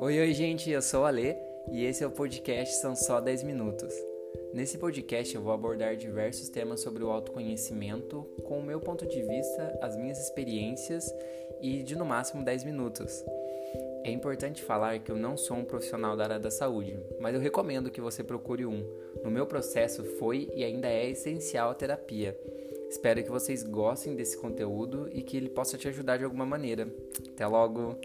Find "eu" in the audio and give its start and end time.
0.70-0.82, 5.34-5.40, 15.12-15.16, 17.34-17.40